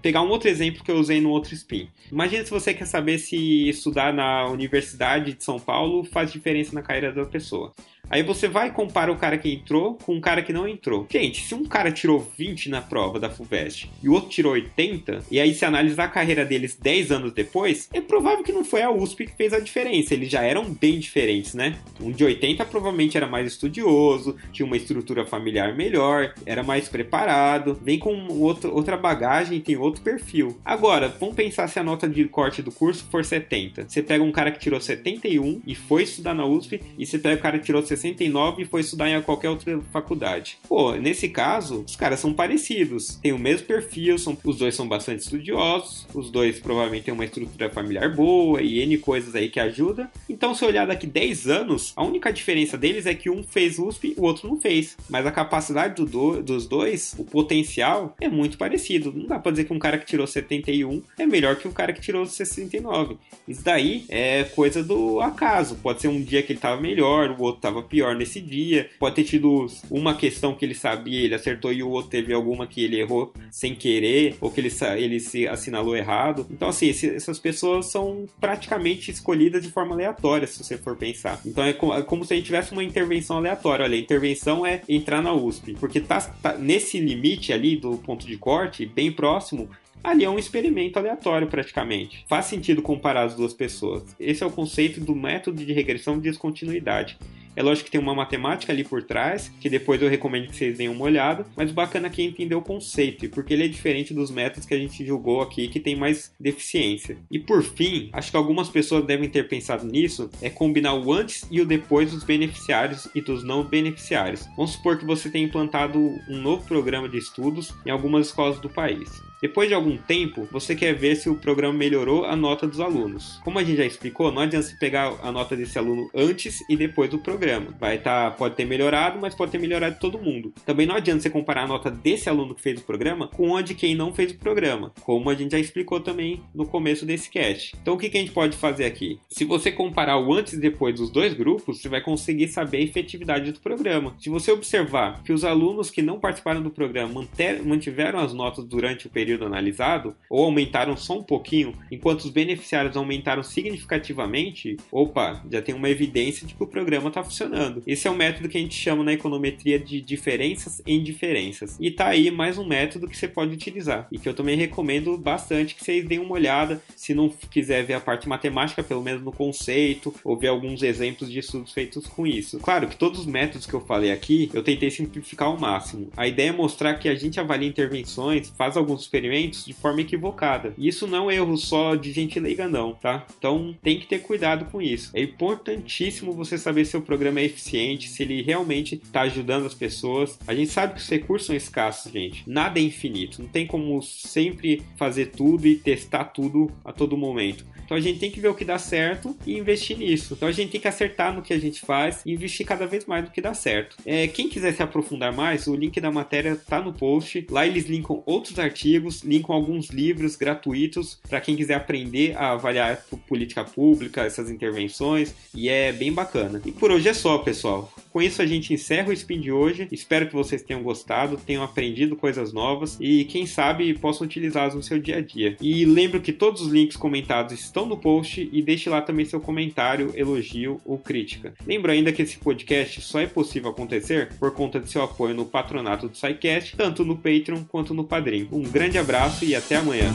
Pegar 0.02 0.22
um 0.22 0.28
outro 0.28 0.48
exemplo 0.48 0.84
que 0.84 0.90
eu 0.90 0.96
usei 0.96 1.20
no 1.20 1.30
outro 1.30 1.54
spin. 1.54 1.88
Imagina 2.12 2.44
se 2.44 2.50
você 2.50 2.72
quer 2.72 2.86
saber 2.86 3.18
se 3.18 3.68
estudar 3.68 4.12
na 4.12 4.46
Universidade 4.46 5.34
de 5.34 5.42
São 5.42 5.58
Paulo 5.58 6.04
faz 6.04 6.30
diferença 6.30 6.74
na 6.74 6.82
carreira 6.82 7.12
da 7.12 7.24
pessoa. 7.24 7.72
Aí 8.10 8.24
você 8.24 8.48
vai 8.48 8.66
e 8.66 8.72
compara 8.72 9.12
o 9.12 9.16
cara 9.16 9.38
que 9.38 9.48
entrou 9.48 9.94
com 9.94 10.16
o 10.16 10.20
cara 10.20 10.42
que 10.42 10.52
não 10.52 10.66
entrou. 10.66 11.06
Gente, 11.08 11.42
se 11.42 11.54
um 11.54 11.64
cara 11.64 11.92
tirou 11.92 12.28
20 12.36 12.68
na 12.68 12.82
prova 12.82 13.20
da 13.20 13.30
FUVEST 13.30 13.88
e 14.02 14.08
o 14.08 14.12
outro 14.12 14.28
tirou 14.28 14.52
80, 14.54 15.22
e 15.30 15.38
aí 15.38 15.54
se 15.54 15.64
analisar 15.64 16.04
a 16.06 16.08
carreira 16.08 16.44
deles 16.44 16.74
10 16.74 17.12
anos 17.12 17.32
depois, 17.32 17.88
é 17.92 18.00
provável 18.00 18.42
que 18.42 18.52
não 18.52 18.64
foi 18.64 18.82
a 18.82 18.90
USP 18.90 19.26
que 19.26 19.36
fez 19.36 19.52
a 19.52 19.60
diferença. 19.60 20.12
Eles 20.12 20.28
já 20.28 20.42
eram 20.42 20.74
bem 20.74 20.98
diferentes, 20.98 21.54
né? 21.54 21.78
Um 22.00 22.10
de 22.10 22.24
80 22.24 22.64
provavelmente 22.64 23.16
era 23.16 23.28
mais 23.28 23.46
estudioso, 23.46 24.34
tinha 24.50 24.66
uma 24.66 24.76
estrutura 24.76 25.24
familiar 25.24 25.76
melhor, 25.76 26.34
era 26.44 26.64
mais 26.64 26.88
preparado, 26.88 27.78
vem 27.80 27.98
com 28.00 28.26
outro, 28.40 28.74
outra 28.74 28.96
bagagem 28.96 29.60
tem 29.60 29.76
outro 29.76 30.02
perfil. 30.02 30.58
Agora, 30.64 31.06
vamos 31.20 31.36
pensar 31.36 31.68
se 31.68 31.78
a 31.78 31.84
nota 31.84 32.08
de 32.08 32.24
corte 32.24 32.60
do 32.60 32.72
curso 32.72 33.06
for 33.08 33.24
70. 33.24 33.88
Você 33.88 34.02
pega 34.02 34.24
um 34.24 34.32
cara 34.32 34.50
que 34.50 34.58
tirou 34.58 34.80
71 34.80 35.62
e 35.64 35.76
foi 35.76 36.02
estudar 36.02 36.34
na 36.34 36.44
USP, 36.44 36.80
e 36.98 37.06
você 37.06 37.16
pega 37.16 37.36
o 37.36 37.42
cara 37.42 37.56
que 37.56 37.66
tirou 37.66 37.80
60 37.86 37.99
69 38.00 38.62
e 38.62 38.64
foi 38.64 38.80
estudar 38.82 39.08
em 39.08 39.20
qualquer 39.22 39.50
outra 39.50 39.80
faculdade. 39.92 40.58
Pô, 40.68 40.92
nesse 40.92 41.28
caso, 41.28 41.84
os 41.86 41.96
caras 41.96 42.20
são 42.20 42.32
parecidos, 42.32 43.16
têm 43.16 43.32
o 43.32 43.38
mesmo 43.38 43.66
perfil, 43.66 44.18
são, 44.18 44.36
os 44.44 44.58
dois 44.58 44.74
são 44.74 44.86
bastante 44.86 45.20
estudiosos, 45.20 46.06
os 46.14 46.30
dois 46.30 46.58
provavelmente 46.58 47.04
têm 47.04 47.14
uma 47.14 47.24
estrutura 47.24 47.70
familiar 47.70 48.14
boa 48.14 48.60
e 48.60 48.80
N 48.80 48.98
coisas 48.98 49.34
aí 49.34 49.48
que 49.48 49.60
ajuda. 49.60 50.10
Então, 50.28 50.54
se 50.54 50.64
olhar 50.64 50.86
daqui 50.86 51.06
10 51.06 51.46
anos, 51.48 51.92
a 51.96 52.04
única 52.04 52.32
diferença 52.32 52.76
deles 52.76 53.06
é 53.06 53.14
que 53.14 53.30
um 53.30 53.42
fez 53.42 53.78
USP, 53.78 54.14
o 54.16 54.24
outro 54.24 54.48
não 54.48 54.60
fez. 54.60 54.96
Mas 55.08 55.26
a 55.26 55.32
capacidade 55.32 55.94
do 55.94 56.10
do, 56.10 56.42
dos 56.42 56.66
dois, 56.66 57.14
o 57.16 57.24
potencial 57.24 58.14
é 58.20 58.28
muito 58.28 58.58
parecido. 58.58 59.12
Não 59.14 59.26
dá 59.26 59.38
pra 59.38 59.52
dizer 59.52 59.64
que 59.64 59.72
um 59.72 59.78
cara 59.78 59.96
que 59.96 60.04
tirou 60.04 60.26
71 60.26 61.02
é 61.18 61.26
melhor 61.26 61.56
que 61.56 61.68
um 61.68 61.72
cara 61.72 61.92
que 61.92 62.00
tirou 62.00 62.26
69. 62.26 63.16
Isso 63.46 63.62
daí 63.64 64.04
é 64.08 64.44
coisa 64.44 64.82
do 64.82 65.20
acaso. 65.20 65.76
Pode 65.76 66.00
ser 66.00 66.08
um 66.08 66.20
dia 66.20 66.42
que 66.42 66.52
ele 66.52 66.60
tava 66.60 66.80
melhor, 66.80 67.30
o 67.30 67.42
outro 67.42 67.60
tava 67.60 67.82
pior 67.90 68.14
nesse 68.14 68.40
dia. 68.40 68.88
Pode 68.98 69.16
ter 69.16 69.24
tido 69.24 69.66
uma 69.90 70.14
questão 70.14 70.54
que 70.54 70.64
ele 70.64 70.74
sabia, 70.74 71.24
ele 71.24 71.34
acertou 71.34 71.72
e 71.72 71.82
o 71.82 71.90
outro 71.90 72.10
teve 72.10 72.32
alguma 72.32 72.66
que 72.66 72.84
ele 72.84 72.98
errou 72.98 73.34
sem 73.50 73.74
querer, 73.74 74.36
ou 74.40 74.50
que 74.50 74.60
ele, 74.60 74.70
ele 74.96 75.20
se 75.20 75.46
assinalou 75.46 75.96
errado. 75.96 76.46
Então, 76.50 76.68
assim, 76.68 76.88
esse, 76.88 77.08
essas 77.08 77.38
pessoas 77.38 77.90
são 77.90 78.26
praticamente 78.40 79.10
escolhidas 79.10 79.62
de 79.62 79.70
forma 79.70 79.94
aleatória, 79.94 80.46
se 80.46 80.62
você 80.62 80.78
for 80.78 80.96
pensar. 80.96 81.40
Então, 81.44 81.64
é 81.64 81.72
como, 81.72 81.92
é 81.92 82.02
como 82.02 82.24
se 82.24 82.32
a 82.32 82.36
gente 82.36 82.46
tivesse 82.46 82.72
uma 82.72 82.84
intervenção 82.84 83.38
aleatória. 83.38 83.84
Olha, 83.84 83.96
a 83.96 84.00
intervenção 84.00 84.64
é 84.64 84.82
entrar 84.88 85.20
na 85.20 85.32
USP, 85.32 85.74
porque 85.74 86.00
tá, 86.00 86.20
tá 86.20 86.56
nesse 86.56 87.00
limite 87.00 87.52
ali 87.52 87.76
do 87.76 87.98
ponto 87.98 88.26
de 88.26 88.36
corte, 88.36 88.86
bem 88.86 89.10
próximo, 89.10 89.68
Ali 90.02 90.24
é 90.24 90.30
um 90.30 90.38
experimento 90.38 90.98
aleatório, 90.98 91.46
praticamente. 91.46 92.24
Faz 92.26 92.46
sentido 92.46 92.80
comparar 92.80 93.24
as 93.24 93.34
duas 93.34 93.52
pessoas. 93.52 94.02
Esse 94.18 94.42
é 94.42 94.46
o 94.46 94.50
conceito 94.50 95.00
do 95.00 95.14
método 95.14 95.64
de 95.64 95.72
regressão 95.72 96.16
de 96.16 96.22
descontinuidade. 96.22 97.18
É 97.56 97.62
lógico 97.62 97.86
que 97.86 97.90
tem 97.90 98.00
uma 98.00 98.14
matemática 98.14 98.72
ali 98.72 98.84
por 98.84 99.02
trás, 99.02 99.50
que 99.60 99.68
depois 99.68 100.00
eu 100.00 100.08
recomendo 100.08 100.48
que 100.48 100.56
vocês 100.56 100.78
deem 100.78 100.88
uma 100.88 101.04
olhada, 101.04 101.44
mas 101.56 101.70
o 101.70 101.74
bacana 101.74 102.08
aqui 102.08 102.22
é 102.22 102.24
entender 102.26 102.54
o 102.54 102.62
conceito, 102.62 103.28
porque 103.30 103.52
ele 103.52 103.64
é 103.64 103.68
diferente 103.68 104.14
dos 104.14 104.30
métodos 104.30 104.66
que 104.66 104.74
a 104.74 104.78
gente 104.78 105.04
julgou 105.04 105.40
aqui, 105.40 105.68
que 105.68 105.80
tem 105.80 105.96
mais 105.96 106.32
deficiência. 106.38 107.18
E 107.30 107.38
por 107.38 107.62
fim, 107.62 108.08
acho 108.12 108.30
que 108.30 108.36
algumas 108.36 108.68
pessoas 108.68 109.04
devem 109.04 109.28
ter 109.28 109.48
pensado 109.48 109.86
nisso, 109.86 110.30
é 110.40 110.48
combinar 110.48 110.94
o 110.94 111.12
antes 111.12 111.46
e 111.50 111.60
o 111.60 111.66
depois 111.66 112.12
dos 112.12 112.24
beneficiários 112.24 113.08
e 113.14 113.20
dos 113.20 113.44
não 113.44 113.64
beneficiários. 113.64 114.46
Vamos 114.56 114.72
supor 114.72 114.98
que 114.98 115.04
você 115.04 115.30
tenha 115.30 115.44
implantado 115.44 115.98
um 116.28 116.40
novo 116.40 116.66
programa 116.66 117.08
de 117.08 117.18
estudos 117.18 117.74
em 117.84 117.90
algumas 117.90 118.28
escolas 118.28 118.60
do 118.60 118.68
país. 118.68 119.29
Depois 119.40 119.68
de 119.68 119.74
algum 119.74 119.96
tempo, 119.96 120.46
você 120.52 120.74
quer 120.74 120.94
ver 120.94 121.16
se 121.16 121.30
o 121.30 121.34
programa 121.34 121.72
melhorou 121.72 122.26
a 122.26 122.36
nota 122.36 122.66
dos 122.66 122.78
alunos. 122.78 123.40
Como 123.42 123.58
a 123.58 123.64
gente 123.64 123.78
já 123.78 123.86
explicou, 123.86 124.30
não 124.30 124.42
adianta 124.42 124.66
você 124.66 124.76
pegar 124.76 125.14
a 125.22 125.32
nota 125.32 125.56
desse 125.56 125.78
aluno 125.78 126.10
antes 126.14 126.60
e 126.68 126.76
depois 126.76 127.08
do 127.08 127.18
programa. 127.18 127.74
Vai 127.80 127.96
tá, 127.98 128.30
pode 128.30 128.54
ter 128.54 128.66
melhorado, 128.66 129.18
mas 129.18 129.34
pode 129.34 129.50
ter 129.50 129.58
melhorado 129.58 129.98
todo 129.98 130.18
mundo. 130.18 130.52
Também 130.66 130.86
não 130.86 130.94
adianta 130.94 131.22
você 131.22 131.30
comparar 131.30 131.62
a 131.62 131.66
nota 131.66 131.90
desse 131.90 132.28
aluno 132.28 132.54
que 132.54 132.60
fez 132.60 132.80
o 132.80 132.84
programa 132.84 133.28
com 133.28 133.56
a 133.56 133.62
de 133.62 133.74
quem 133.74 133.94
não 133.94 134.12
fez 134.12 134.32
o 134.32 134.38
programa, 134.38 134.92
como 135.00 135.30
a 135.30 135.34
gente 135.34 135.52
já 135.52 135.58
explicou 135.58 136.00
também 136.00 136.42
no 136.54 136.66
começo 136.66 137.06
desse 137.06 137.30
cast. 137.30 137.74
Então 137.80 137.94
o 137.94 137.98
que, 137.98 138.10
que 138.10 138.18
a 138.18 138.20
gente 138.20 138.32
pode 138.32 138.58
fazer 138.58 138.84
aqui? 138.84 139.18
Se 139.30 139.46
você 139.46 139.72
comparar 139.72 140.18
o 140.18 140.34
antes 140.34 140.52
e 140.52 140.60
depois 140.60 140.96
dos 140.96 141.10
dois 141.10 141.32
grupos, 141.32 141.80
você 141.80 141.88
vai 141.88 142.02
conseguir 142.02 142.48
saber 142.48 142.78
a 142.78 142.82
efetividade 142.82 143.52
do 143.52 143.60
programa. 143.60 144.14
Se 144.18 144.28
você 144.28 144.52
observar 144.52 145.22
que 145.22 145.32
os 145.32 145.44
alunos 145.44 145.90
que 145.90 146.02
não 146.02 146.20
participaram 146.20 146.62
do 146.62 146.70
programa 146.70 147.26
mantiveram 147.64 148.18
as 148.18 148.34
notas 148.34 148.66
durante 148.66 149.06
o 149.06 149.10
período 149.10 149.29
período 149.30 149.46
analisado, 149.46 150.16
ou 150.28 150.44
aumentaram 150.44 150.96
só 150.96 151.18
um 151.18 151.22
pouquinho, 151.22 151.76
enquanto 151.90 152.20
os 152.20 152.30
beneficiários 152.30 152.96
aumentaram 152.96 153.42
significativamente, 153.42 154.76
opa, 154.90 155.44
já 155.50 155.62
tem 155.62 155.74
uma 155.74 155.88
evidência 155.88 156.46
de 156.46 156.54
que 156.54 156.62
o 156.62 156.66
programa 156.66 157.08
está 157.08 157.22
funcionando. 157.22 157.82
Esse 157.86 158.08
é 158.08 158.10
o 158.10 158.16
método 158.16 158.48
que 158.48 158.58
a 158.58 158.60
gente 158.60 158.74
chama 158.74 159.04
na 159.04 159.12
econometria 159.12 159.78
de 159.78 160.00
diferenças 160.00 160.82
em 160.84 161.02
diferenças. 161.02 161.76
E 161.78 161.90
tá 161.90 162.08
aí 162.08 162.30
mais 162.30 162.58
um 162.58 162.66
método 162.66 163.06
que 163.06 163.16
você 163.16 163.28
pode 163.28 163.52
utilizar 163.52 164.08
e 164.10 164.18
que 164.18 164.28
eu 164.28 164.34
também 164.34 164.56
recomendo 164.56 165.16
bastante 165.16 165.74
que 165.74 165.84
vocês 165.84 166.04
deem 166.04 166.20
uma 166.20 166.34
olhada, 166.34 166.82
se 166.96 167.14
não 167.14 167.28
quiser 167.28 167.84
ver 167.84 167.94
a 167.94 168.00
parte 168.00 168.28
matemática, 168.28 168.82
pelo 168.82 169.02
menos 169.02 169.22
no 169.22 169.32
conceito, 169.32 170.12
ou 170.24 170.36
ver 170.36 170.48
alguns 170.48 170.82
exemplos 170.82 171.30
de 171.30 171.38
estudos 171.38 171.72
feitos 171.72 172.06
com 172.06 172.26
isso. 172.26 172.58
Claro 172.58 172.88
que 172.88 172.96
todos 172.96 173.20
os 173.20 173.26
métodos 173.26 173.66
que 173.66 173.74
eu 173.74 173.80
falei 173.80 174.10
aqui, 174.10 174.50
eu 174.52 174.62
tentei 174.62 174.90
simplificar 174.90 175.48
ao 175.48 175.58
máximo. 175.58 176.08
A 176.16 176.26
ideia 176.26 176.48
é 176.48 176.52
mostrar 176.52 176.94
que 176.94 177.08
a 177.08 177.14
gente 177.14 177.38
avalia 177.38 177.68
intervenções, 177.68 178.52
faz 178.56 178.76
alguns 178.76 179.02
experimentos 179.02 179.19
experimentos 179.20 179.64
de 179.64 179.72
forma 179.72 180.00
equivocada. 180.00 180.72
Isso 180.78 181.06
não 181.06 181.30
é 181.30 181.36
erro 181.36 181.56
só 181.56 181.94
de 181.94 182.12
gente 182.12 182.40
leiga, 182.40 182.68
não, 182.68 182.94
tá? 182.94 183.26
Então 183.38 183.76
tem 183.82 183.98
que 183.98 184.06
ter 184.06 184.20
cuidado 184.20 184.64
com 184.66 184.80
isso. 184.80 185.10
É 185.14 185.22
importantíssimo 185.22 186.32
você 186.32 186.56
saber 186.56 186.84
se 186.84 186.96
o 186.96 187.02
programa 187.02 187.40
é 187.40 187.44
eficiente, 187.44 188.08
se 188.08 188.22
ele 188.22 188.42
realmente 188.42 188.94
está 188.94 189.22
ajudando 189.22 189.66
as 189.66 189.74
pessoas. 189.74 190.38
A 190.46 190.54
gente 190.54 190.70
sabe 190.70 190.94
que 190.94 191.00
os 191.00 191.08
recursos 191.08 191.46
são 191.46 191.56
escassos, 191.56 192.12
gente. 192.12 192.42
Nada 192.48 192.78
é 192.78 192.82
infinito. 192.82 193.42
Não 193.42 193.48
tem 193.48 193.66
como 193.66 194.00
sempre 194.02 194.82
fazer 194.96 195.26
tudo 195.26 195.66
e 195.66 195.76
testar 195.76 196.24
tudo 196.24 196.70
a 196.84 196.92
todo 196.92 197.16
momento. 197.16 197.64
Então 197.90 197.98
a 197.98 198.00
gente 198.00 198.20
tem 198.20 198.30
que 198.30 198.38
ver 198.38 198.46
o 198.46 198.54
que 198.54 198.64
dá 198.64 198.78
certo 198.78 199.36
e 199.44 199.58
investir 199.58 199.98
nisso. 199.98 200.34
Então 200.34 200.48
a 200.48 200.52
gente 200.52 200.70
tem 200.70 200.80
que 200.80 200.86
acertar 200.86 201.34
no 201.34 201.42
que 201.42 201.52
a 201.52 201.58
gente 201.58 201.80
faz 201.80 202.22
e 202.24 202.30
investir 202.30 202.64
cada 202.64 202.86
vez 202.86 203.04
mais 203.04 203.24
no 203.24 203.32
que 203.32 203.40
dá 203.40 203.52
certo. 203.52 203.96
É, 204.06 204.28
quem 204.28 204.48
quiser 204.48 204.72
se 204.72 204.80
aprofundar 204.80 205.32
mais, 205.32 205.66
o 205.66 205.74
link 205.74 206.00
da 206.00 206.08
matéria 206.08 206.54
tá 206.54 206.80
no 206.80 206.92
post. 206.92 207.48
Lá 207.50 207.66
eles 207.66 207.86
linkam 207.86 208.22
outros 208.24 208.60
artigos, 208.60 209.24
linkam 209.24 209.52
alguns 209.52 209.88
livros 209.88 210.36
gratuitos 210.36 211.18
para 211.28 211.40
quem 211.40 211.56
quiser 211.56 211.74
aprender 211.74 212.36
a 212.36 212.52
avaliar 212.52 213.04
política 213.26 213.64
pública, 213.64 214.22
essas 214.22 214.50
intervenções, 214.50 215.34
e 215.52 215.68
é 215.68 215.92
bem 215.92 216.12
bacana. 216.12 216.62
E 216.64 216.70
por 216.70 216.92
hoje 216.92 217.08
é 217.08 217.12
só, 217.12 217.38
pessoal. 217.38 217.92
Com 218.12 218.20
isso 218.20 218.42
a 218.42 218.46
gente 218.46 218.72
encerra 218.72 219.08
o 219.08 219.12
spin 219.12 219.40
de 219.40 219.50
hoje. 219.50 219.88
Espero 219.90 220.26
que 220.26 220.34
vocês 220.34 220.62
tenham 220.62 220.82
gostado, 220.82 221.36
tenham 221.36 221.62
aprendido 221.62 222.16
coisas 222.16 222.52
novas 222.52 222.96
e 223.00 223.24
quem 223.24 223.46
sabe 223.46 223.94
possam 223.94 224.26
utilizá-las 224.26 224.74
no 224.74 224.82
seu 224.82 224.98
dia 224.98 225.18
a 225.18 225.20
dia. 225.20 225.56
E 225.60 225.84
lembro 225.84 226.20
que 226.20 226.32
todos 226.32 226.60
os 226.60 226.72
links 226.72 226.96
comentados 226.96 227.52
estão 227.52 227.79
no 227.86 227.96
post 227.96 228.48
e 228.52 228.62
deixe 228.62 228.88
lá 228.88 229.00
também 229.00 229.24
seu 229.24 229.40
comentário, 229.40 230.12
elogio 230.14 230.80
ou 230.84 230.98
crítica. 230.98 231.54
Lembra 231.66 231.92
ainda 231.92 232.12
que 232.12 232.22
esse 232.22 232.38
podcast 232.38 233.00
só 233.00 233.20
é 233.20 233.26
possível 233.26 233.70
acontecer 233.70 234.32
por 234.38 234.52
conta 234.52 234.80
de 234.80 234.90
seu 234.90 235.02
apoio 235.02 235.34
no 235.34 235.44
patronato 235.44 236.08
do 236.08 236.16
SciCast, 236.16 236.76
tanto 236.76 237.04
no 237.04 237.16
Patreon 237.16 237.64
quanto 237.64 237.94
no 237.94 238.04
Padrim. 238.04 238.48
Um 238.52 238.62
grande 238.62 238.98
abraço 238.98 239.44
e 239.44 239.54
até 239.54 239.76
amanhã. 239.76 240.14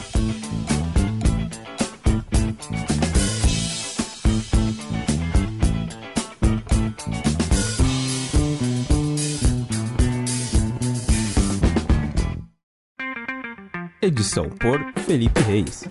Edição 14.06 14.48
por 14.48 14.78
Felipe 15.04 15.40
Reis. 15.40 15.82